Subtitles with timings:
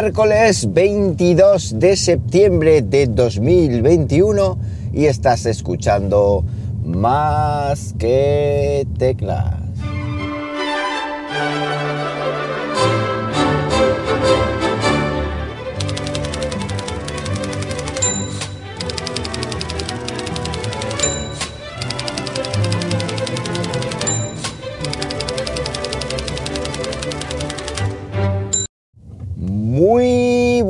[0.00, 4.56] miércoles 22 de septiembre de 2021
[4.92, 6.44] y estás escuchando
[6.84, 9.57] más que teclas.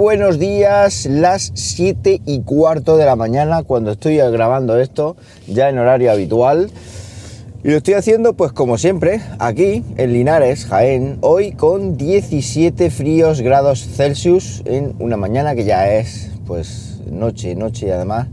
[0.09, 5.17] Buenos días, las 7 y cuarto de la mañana cuando estoy grabando esto,
[5.47, 6.71] ya en horario habitual.
[7.63, 13.43] Y lo estoy haciendo pues como siempre, aquí en Linares, Jaén, hoy con 17 fríos
[13.43, 18.29] grados Celsius en una mañana que ya es pues noche, noche y además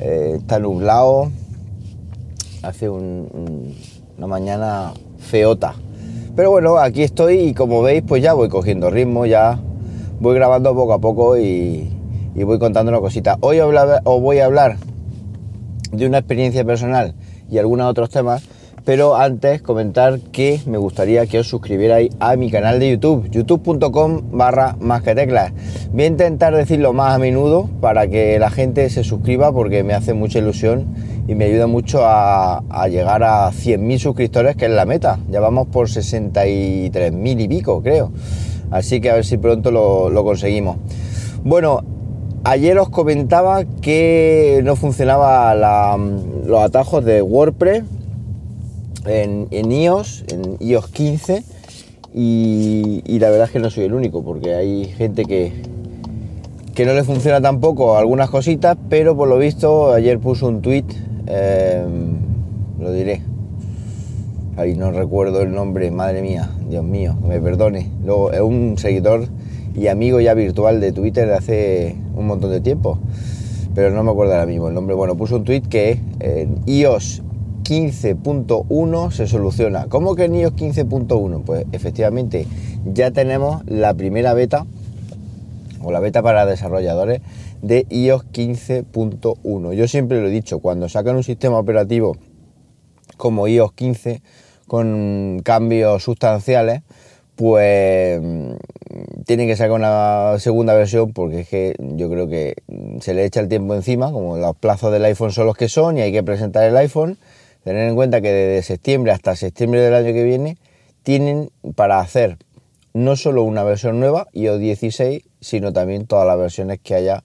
[0.00, 1.30] eh, está nublado,
[2.62, 5.74] hace una mañana feota.
[6.34, 9.60] Pero bueno, aquí estoy y como veis, pues ya voy cogiendo ritmo, ya
[10.22, 11.90] voy grabando poco a poco y,
[12.36, 13.38] voy contando una cosita.
[13.40, 14.76] Hoy os voy a hablar
[15.90, 17.14] de una experiencia personal
[17.50, 18.44] y algunos otros temas,
[18.84, 24.30] pero antes comentar que me gustaría que os suscribierais a mi canal de YouTube, youtube.com
[24.30, 25.52] barra más que teclas.
[25.90, 29.92] Voy a intentar decirlo más a menudo para que la gente se suscriba porque me
[29.92, 30.86] hace mucha ilusión
[31.26, 35.18] y me ayuda mucho a, llegar a 100.000 suscriptores, que es la meta.
[35.28, 38.12] Ya vamos por 63.000 y pico, creo.
[38.72, 40.78] Así que a ver si pronto lo, conseguimos.
[41.44, 41.84] Bueno,
[42.42, 47.84] ayer os comentaba que no funcionaba los atajos de WordPress
[49.06, 51.44] en, iOS, en iOS 15.
[52.14, 55.52] Y, la verdad es que no soy el único, porque hay gente que,
[56.74, 60.84] que no le funciona tampoco algunas cositas, pero por lo visto ayer puso un tweet
[61.26, 62.16] Em,
[62.78, 63.22] lo diré.
[64.56, 67.90] Ahí no recuerdo el nombre, madre mía, Dios mío, me perdone.
[68.02, 69.28] Luego, es un seguidor
[69.74, 72.98] y amigo ya virtual de Twitter de hace un montón de tiempo,
[73.74, 74.94] pero no me acuerdo ahora mismo el nombre.
[74.94, 77.22] Bueno, puso un tweet que en iOS
[77.64, 79.84] 15.1 se soluciona.
[79.90, 81.42] ¿Cómo que en iOS 15.1?
[81.44, 82.46] Pues efectivamente
[82.86, 84.64] ya tenemos la primera beta
[85.82, 87.20] o la beta para desarrolladores
[87.60, 89.74] de iOS 15.1.
[89.74, 92.16] Yo siempre lo he dicho, cuando sacan un sistema operativo
[93.18, 94.22] como iOS 15
[94.72, 96.80] con cambios sustanciales,
[97.36, 98.22] pues
[99.26, 102.54] tienen que sacar una segunda versión porque es que yo creo que
[103.02, 105.98] se le echa el tiempo encima, como los plazos del iPhone son los que son
[105.98, 107.18] y hay que presentar el iPhone.
[107.64, 110.56] Tener en cuenta que desde septiembre hasta septiembre del año que viene
[111.02, 112.38] tienen para hacer
[112.94, 117.24] no solo una versión nueva, iOS 16, sino también todas las versiones que haya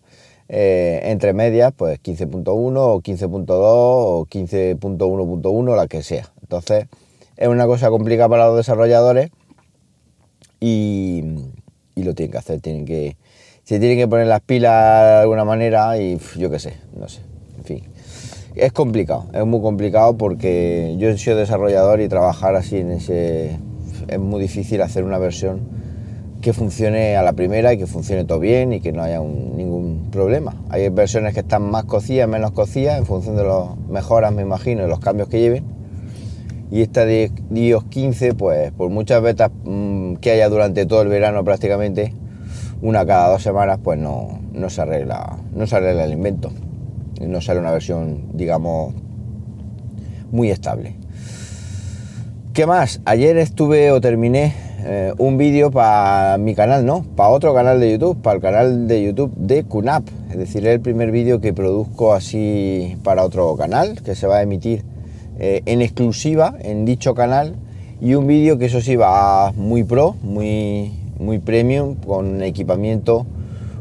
[0.50, 2.44] eh, entre medias, pues 15.1
[2.76, 6.30] o 15.2 o 15.1.1, la que sea.
[6.42, 6.88] Entonces,
[7.38, 9.30] es una cosa complicada para los desarrolladores
[10.60, 11.24] y,
[11.96, 13.18] lo tienen que hacer, tienen que,
[13.64, 17.22] se tienen que poner las pilas de alguna manera y yo qué sé, no sé,
[17.58, 17.84] en fin.
[18.56, 23.60] Es complicado, es muy complicado porque yo sido desarrollador y trabajar así en ese...
[24.08, 25.60] Es muy difícil hacer una versión
[26.42, 30.10] que funcione a la primera y que funcione todo bien y que no haya ningún
[30.12, 30.56] problema.
[30.70, 34.86] Hay versiones que están más cocidas, menos cocidas, en función de las mejoras, me imagino,
[34.86, 35.77] y los cambios que lleven.
[36.70, 41.08] Y esta de iOS 15, pues por muchas betas mm, que haya durante todo el
[41.08, 42.14] verano prácticamente,
[42.82, 46.52] una cada dos semanas, pues no, no, se, arregla, no se arregla el invento.
[47.22, 48.94] No sale una versión, digamos,
[50.32, 50.96] muy estable.
[52.54, 53.02] ¿Qué más?
[53.06, 57.92] Ayer estuve o terminé eh, un vídeo para mi canal, no, para otro canal de
[57.92, 60.08] YouTube, para el canal de YouTube de QNAP.
[60.30, 64.38] Es decir, es el primer vídeo que produzco así para otro canal, que se va
[64.38, 64.84] a emitir
[65.40, 67.56] eh, en exclusiva en dicho canal.
[68.00, 73.26] Y un vídeo que eso sí va muy pro, muy, muy premium, con equipamiento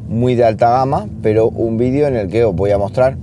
[0.08, 3.16] muy de alta gama, pero un vídeo en el que os voy a mostrar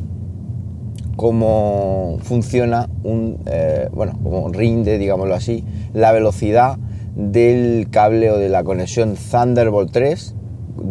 [1.16, 6.78] cómo funciona un, eh, bueno, como rinde, digámoslo así, la velocidad
[7.16, 10.36] del cable o de la conexión Thunderbolt 3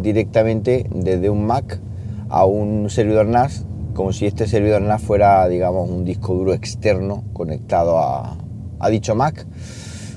[0.01, 1.79] directamente desde un Mac
[2.29, 7.23] a un servidor NAS, como si este servidor NAS fuera, digamos, un disco duro externo
[7.33, 8.37] conectado a,
[8.89, 9.45] dicho Mac.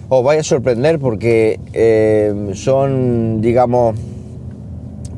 [0.09, 3.97] Os vais a sorprender porque eh, son, digamos,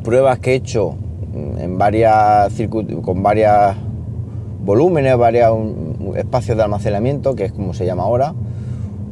[0.02, 0.96] pruebas que he hecho
[1.34, 2.52] en varias
[3.02, 3.76] con varias
[4.64, 5.56] volúmenes, varios
[6.16, 8.34] espacios de almacenamiento, que es como se llama ahora,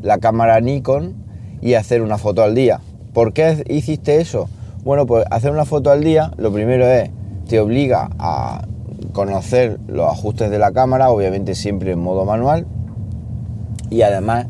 [0.02, 1.14] la cámara Nikon
[1.60, 2.80] y hacer una foto al día.
[3.12, 4.48] ¿Por qué hiciste eso?
[4.84, 7.10] Bueno, pues hacer una foto al día, lo primero es,
[7.48, 8.66] te obliga a
[9.12, 12.66] conocer los ajustes de la cámara, obviamente siempre en modo manual,
[13.90, 14.46] y además,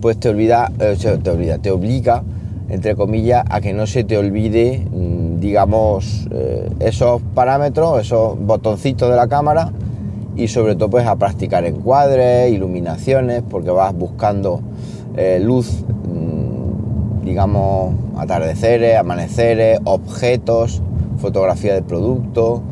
[0.00, 2.22] pues te olvida, eh, te olvida, te obliga,
[2.68, 9.10] entre comillas, a que no se te olvide, mm, digamos, eh, esos parámetros, esos botoncitos
[9.10, 9.72] de la cámara,
[10.34, 14.60] y sobre todo pues a practicar encuadres, iluminaciones, porque vas buscando
[15.16, 15.84] eh, luz
[17.22, 20.82] digamos, atardeceres, amaneceres, objetos,
[21.18, 22.62] fotografía de producto,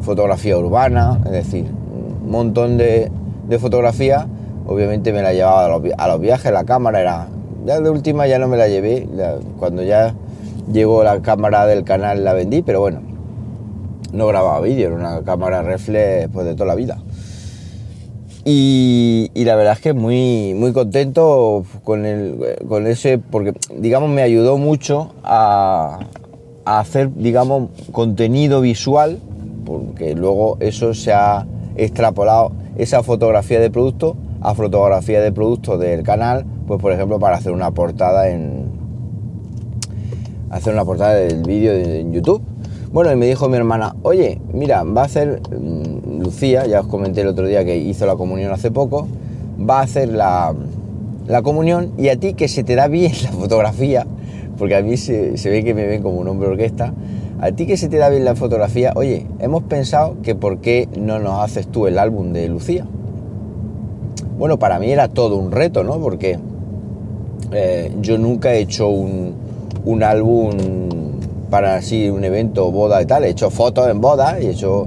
[0.00, 1.66] fotografía urbana, es decir,
[2.24, 3.10] un montón de,
[3.48, 4.26] de fotografía.
[4.66, 7.28] Obviamente me la llevaba a los, viajes, la cámara era...
[7.64, 9.08] Ya de última ya no me la llevé,
[9.58, 10.14] cuando ya
[10.72, 13.00] llegó la cámara del canal la vendí, pero bueno,
[14.12, 16.98] no grababa vídeo, era una cámara reflex pues, de toda la vida.
[18.48, 24.22] Y, la verdad es que muy, muy contento con, el, con ese, porque digamos me
[24.22, 25.98] ayudó mucho a,
[26.64, 29.18] hacer, digamos, contenido visual,
[29.64, 31.44] porque luego eso se ha
[31.76, 37.36] extrapolado, esa fotografía de producto a fotografía de producto del canal, pues por ejemplo para
[37.36, 38.65] hacer una portada en
[40.50, 42.42] hacer una portada del vídeo en YouTube.
[42.92, 46.86] Bueno, y me dijo mi hermana, oye, mira, va a hacer mm, Lucía, ya os
[46.86, 49.06] comenté el otro día que hizo la comunión hace poco,
[49.58, 50.54] va a hacer la,
[51.42, 54.06] comunión y a ti que se te da bien la fotografía,
[54.56, 56.94] porque a mí se, ve que me ven como un hombre orquesta,
[57.40, 60.88] a ti que se te da bien la fotografía, oye, hemos pensado que por qué
[60.98, 62.86] no nos haces tú el álbum de Lucía.
[64.38, 65.98] Bueno, para mí era todo un reto, ¿no?
[65.98, 66.38] Porque
[67.52, 69.34] eh, yo nunca he hecho un,
[69.86, 70.50] un álbum
[71.48, 73.24] para así un evento, boda y tal.
[73.24, 74.86] He hecho fotos en boda y he hecho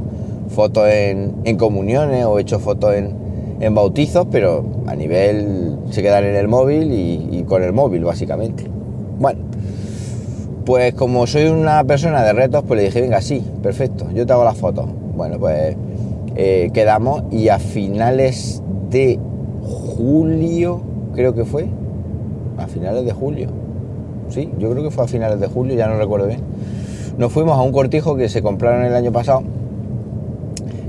[0.49, 6.35] fotos en, comuniones o he hecho fotos en, bautizos, pero a nivel se quedan en
[6.35, 8.65] el móvil y, con el móvil básicamente.
[9.19, 9.39] Bueno,
[10.65, 14.33] pues como soy una persona de retos, pues le dije, venga, sí, perfecto, yo te
[14.33, 14.85] hago las fotos.
[15.15, 15.75] Bueno, pues
[16.35, 19.19] eh, quedamos y a finales de
[19.61, 20.81] julio,
[21.13, 21.67] creo que fue,
[22.57, 23.49] a finales de julio,
[24.29, 26.41] sí, yo creo que fue a finales de julio, ya no recuerdo bien.
[27.17, 29.43] Nos fuimos a un cortijo que se compraron el año pasado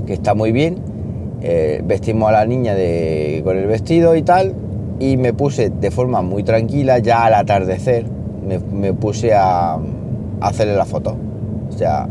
[0.05, 0.75] que está muy bien.
[1.41, 2.73] Eh, vestimos a la niña
[3.43, 4.53] con el vestido y tal,
[4.99, 8.05] y me puse de forma muy tranquila, ya al atardecer,
[8.45, 9.79] me, puse a,
[10.39, 11.15] hacerle la foto.
[11.69, 12.07] O sea,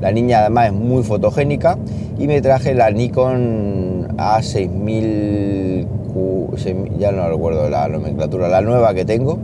[0.00, 1.76] la niña además es muy fotogénica
[2.18, 5.86] y me traje la Nikon A6000,
[6.98, 9.38] ya no recuerdo la nomenclatura, la nueva que tengo,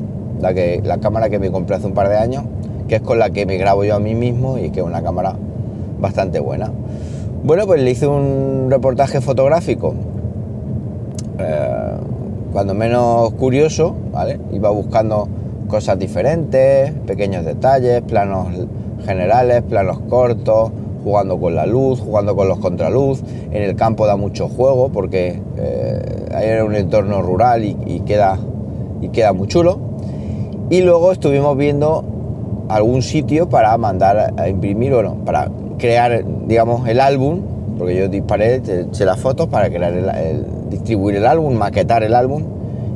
[0.45, 2.45] la, que, la cámara que me compré hace un par de años,
[2.87, 5.03] que es con la que me grabo yo a mí mismo y que es una
[5.03, 5.37] cámara
[5.99, 6.71] bastante buena.
[7.43, 9.95] Bueno, pues le hice un reportaje fotográfico,
[11.39, 11.95] eh,
[12.53, 14.39] cuando menos curioso, ¿vale?
[14.53, 15.29] Iba buscando
[15.67, 18.49] cosas diferentes, pequeños detalles, planos
[19.07, 20.71] generales, planos cortos,
[21.03, 23.23] jugando con la luz, jugando con los contraluz.
[23.51, 28.39] En el campo da mucho juego porque eh, ahí era un entorno rural y, queda,
[29.01, 29.94] y queda muy chulo.
[30.71, 32.05] Y luego estuvimos viendo
[32.69, 37.43] algún sitio para mandar a imprimir, bueno, para crear, digamos, el álbum,
[37.79, 42.45] porque yo disparé, eché las fotos para crear el, distribuir el álbum, maquetar el álbum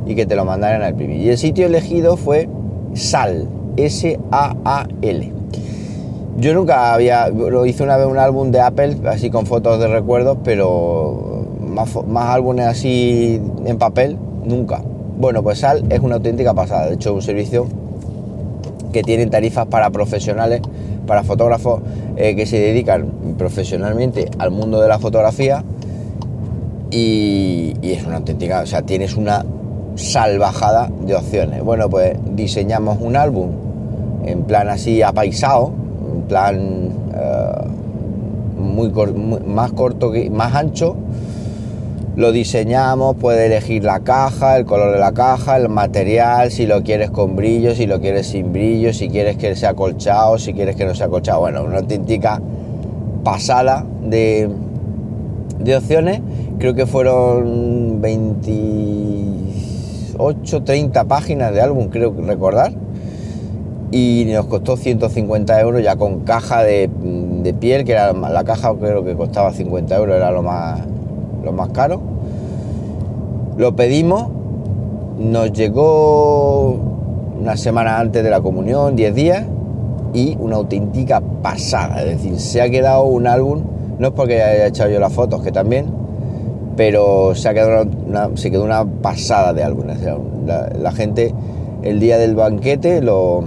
[0.05, 1.21] y que te lo mandaran al imprimir.
[1.21, 2.49] Y el sitio elegido fue
[2.93, 3.47] SAL,
[3.77, 5.33] S-A-A-L.
[6.37, 9.87] Yo nunca había, lo hice una vez un álbum de Apple, así con fotos de
[9.87, 14.81] recuerdos, pero más, más álbumes así en papel, nunca.
[15.19, 16.87] Bueno, pues SAL es una auténtica pasada.
[16.87, 17.67] De hecho, un servicio
[18.93, 20.61] que tienen tarifas para profesionales,
[21.05, 21.81] para fotógrafos
[22.15, 25.61] eh, que se dedican profesionalmente al mundo de la fotografía
[26.89, 29.45] y, es una auténtica, o sea, tienes una
[29.95, 31.65] salvajada de opciones.
[31.65, 33.49] Bueno, pues diseñamos un álbum
[34.25, 35.73] en plan así apaisado,
[36.13, 37.67] en plan eh,
[38.57, 38.89] muy,
[39.45, 40.95] más corto, más ancho.
[42.19, 46.83] Lo diseñamos, puedes elegir la caja, el color de la caja, el material, si lo
[46.83, 50.75] quieres con brillo, si lo quieres sin brillo, si quieres que sea colchado, si quieres
[50.75, 51.39] que no sea colchado.
[51.39, 52.41] Bueno, una auténtica
[53.23, 54.49] pasada de,
[55.59, 56.19] de opciones.
[56.57, 62.73] Creo que fueron 28, 30 páginas de álbum, creo recordar
[63.91, 66.89] y nos costó 150 euros ya con caja de,
[67.61, 70.81] piel, que era la caja creo que costaba 50 euros, era lo más,
[71.43, 72.08] lo más caro.
[73.59, 74.29] Lo pedimos,
[75.19, 76.79] nos llegó
[77.41, 79.45] una semana antes de la comunión, 10 días,
[80.13, 83.63] y una auténtica pasada, es decir, se ha quedado un álbum,
[83.99, 85.87] no es porque haya echado yo las fotos, que también,
[86.77, 89.87] pero se, ha quedado una, se quedó una pasada de álbum.
[90.47, 91.33] la gente
[91.83, 93.43] el día del banquete lo,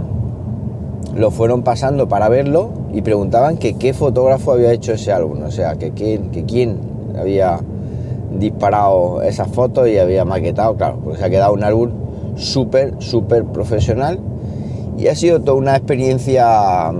[1.17, 5.51] lo fueron pasando para verlo y preguntaban que qué fotógrafo había hecho ese álbum, o
[5.51, 6.81] sea, que, quién
[7.19, 7.61] había
[8.39, 11.91] disparado esas fotos y había maquetado, claro, porque se ha quedado un álbum
[12.37, 14.19] súper, súper profesional.
[14.99, 16.93] Y ha sido toda una experiencia,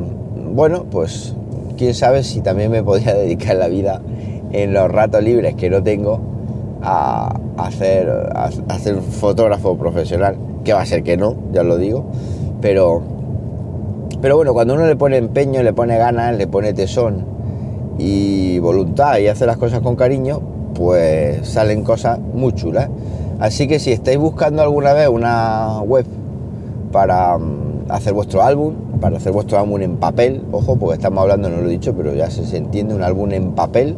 [0.53, 1.35] bueno, pues
[1.77, 4.01] quién sabe si también me podía dedicar la vida
[4.53, 6.21] en los ratos libres que no tengo
[6.83, 12.05] a hacer, a hacer fotógrafo profesional, que va a ser que no, ya lo digo,
[12.61, 13.03] pero
[14.23, 17.25] pero bueno, cuando uno le pone empeño, le pone ganas, le pone tesón
[17.99, 20.41] y voluntad y hace las cosas con cariño,
[20.75, 22.89] pues salen cosas muy chulas.
[23.41, 26.07] Así que si estáis buscando alguna vez una web
[26.93, 31.51] para mm, hacer vuestro álbum, para hacer vuestro álbum en papel, ojo, porque estamos hablando,
[31.51, 33.97] no lo he dicho, pero ya se, entiende un álbum en papel,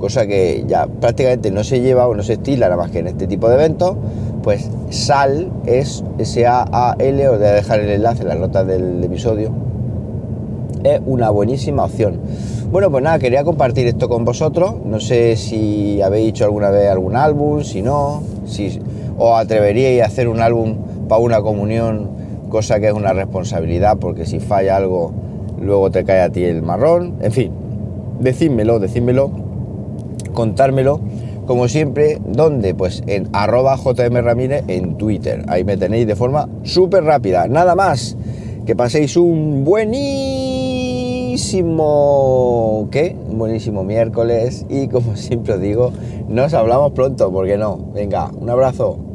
[0.00, 3.06] cosa que ya prácticamente no se lleva o no se estila nada más que en
[3.06, 3.96] este tipo de eventos,
[4.42, 9.50] pues SAL es S-A-A-L, os voy a dejar el enlace en las notas del episodio.
[10.82, 12.20] Es una buenísima opción.
[12.70, 14.74] Bueno, pues nada, quería compartir esto con vosotros.
[14.84, 18.80] No sé si habéis hecho alguna vez algún álbum, si no, si
[19.16, 20.76] os atreveríais a hacer un álbum
[21.08, 22.08] para una comunión,
[22.48, 25.12] cosa que es una responsabilidad, porque si falla algo,
[25.60, 27.14] luego te cae a ti el marrón.
[27.22, 27.52] En fin,
[28.20, 29.30] decídmelo, decídmelo,
[30.34, 31.00] contármelo
[31.46, 32.74] como siempre, ¿dónde?
[32.74, 34.16] Pues en arroba JM
[34.68, 35.44] en Twitter.
[35.46, 37.46] Ahí me tenéis de forma súper rápida.
[37.46, 38.16] Nada más.
[38.66, 40.45] Que paséis un buenísimo...
[42.90, 43.14] ¿Qué?
[43.28, 44.64] Un buenísimo miércoles.
[44.70, 45.92] Y como siempre digo,
[46.28, 47.76] nos hablamos pronto, ¿por qué no?
[47.92, 49.05] Venga, un abrazo.